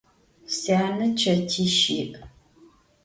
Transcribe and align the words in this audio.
Syane 0.57 1.07
çetiş 1.19 1.77
yi'. 1.89 2.07